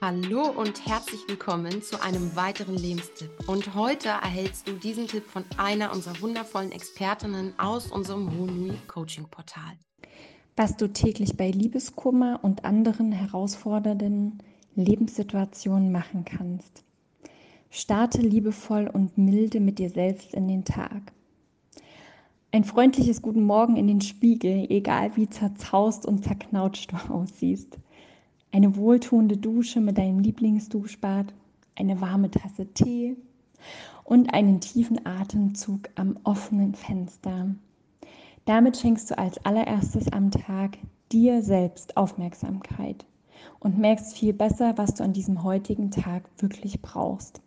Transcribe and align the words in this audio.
Hallo 0.00 0.42
und 0.56 0.86
herzlich 0.86 1.22
willkommen 1.26 1.82
zu 1.82 2.00
einem 2.00 2.36
weiteren 2.36 2.76
Lebenstipp. 2.76 3.32
Und 3.48 3.74
heute 3.74 4.10
erhältst 4.10 4.68
du 4.68 4.74
diesen 4.74 5.08
Tipp 5.08 5.24
von 5.26 5.44
einer 5.56 5.92
unserer 5.92 6.20
wundervollen 6.20 6.70
Expertinnen 6.70 7.52
aus 7.58 7.90
unserem 7.90 8.30
Honui 8.38 8.74
Coaching 8.86 9.26
Portal. 9.28 9.76
Was 10.54 10.76
du 10.76 10.86
täglich 10.92 11.36
bei 11.36 11.50
Liebeskummer 11.50 12.38
und 12.42 12.64
anderen 12.64 13.10
herausfordernden 13.10 14.38
Lebenssituationen 14.76 15.90
machen 15.90 16.24
kannst. 16.24 16.84
Starte 17.68 18.22
liebevoll 18.22 18.86
und 18.86 19.18
milde 19.18 19.58
mit 19.58 19.80
dir 19.80 19.90
selbst 19.90 20.32
in 20.32 20.46
den 20.46 20.64
Tag. 20.64 21.12
Ein 22.52 22.62
freundliches 22.62 23.20
Guten 23.20 23.42
Morgen 23.42 23.74
in 23.74 23.88
den 23.88 24.00
Spiegel, 24.00 24.64
egal 24.70 25.16
wie 25.16 25.28
zerzaust 25.28 26.06
und 26.06 26.22
zerknautscht 26.22 26.92
du 26.92 26.96
aussiehst 27.12 27.76
eine 28.52 28.76
wohltuende 28.76 29.36
Dusche 29.36 29.80
mit 29.80 29.98
deinem 29.98 30.20
Lieblingsduschbad, 30.20 31.32
eine 31.76 32.00
warme 32.00 32.30
Tasse 32.30 32.66
Tee 32.72 33.16
und 34.04 34.32
einen 34.32 34.60
tiefen 34.60 35.04
Atemzug 35.04 35.90
am 35.94 36.18
offenen 36.24 36.74
Fenster. 36.74 37.54
Damit 38.44 38.78
schenkst 38.78 39.10
du 39.10 39.18
als 39.18 39.44
allererstes 39.44 40.10
am 40.10 40.30
Tag 40.30 40.78
dir 41.12 41.42
selbst 41.42 41.96
Aufmerksamkeit 41.96 43.04
und 43.60 43.78
merkst 43.78 44.16
viel 44.16 44.32
besser, 44.32 44.78
was 44.78 44.94
du 44.94 45.04
an 45.04 45.12
diesem 45.12 45.42
heutigen 45.42 45.90
Tag 45.90 46.28
wirklich 46.38 46.80
brauchst. 46.80 47.40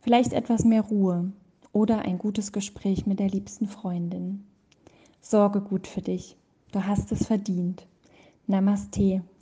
Vielleicht 0.00 0.32
etwas 0.32 0.64
mehr 0.64 0.82
Ruhe 0.82 1.32
oder 1.72 2.00
ein 2.00 2.18
gutes 2.18 2.52
Gespräch 2.52 3.06
mit 3.06 3.18
der 3.18 3.28
liebsten 3.28 3.66
Freundin. 3.66 4.44
Sorge 5.20 5.60
gut 5.60 5.86
für 5.86 6.00
dich. 6.00 6.36
Du 6.72 6.86
hast 6.86 7.12
es 7.12 7.26
verdient. 7.26 7.86
Namaste, 8.46 9.22